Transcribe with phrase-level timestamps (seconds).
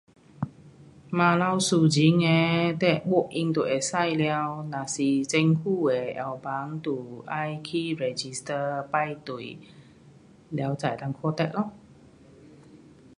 [1.11, 2.17] 晚头私人
[2.79, 4.67] 的 walk-in 就可以了。
[4.71, 9.59] 若是政府的药房就要去 register，排队，
[10.49, 11.71] 了才能够看病咯。